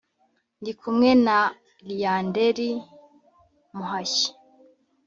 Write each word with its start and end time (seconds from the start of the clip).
Ndi 0.61 0.71
kumwe 0.79 1.09
na 1.25 1.37
Liyanderi 1.87 2.71
Muhashyi. 3.75 4.29